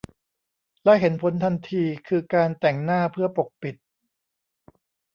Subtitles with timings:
[0.83, 3.75] และเห็นผลทันทีคือการแต่งหน้าเพื่อปกปิด